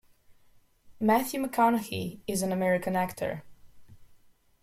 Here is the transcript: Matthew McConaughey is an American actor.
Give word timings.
Matthew 0.99 1.45
McConaughey 1.45 2.21
is 2.25 2.41
an 2.41 2.51
American 2.51 2.95
actor. 2.95 3.43